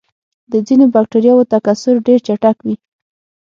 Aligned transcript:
د 0.51 0.53
ځینو 0.67 0.85
بکټریاوو 0.93 1.49
تکثر 1.53 1.93
ډېر 2.07 2.19
چټک 2.27 2.57
وي. 2.65 2.75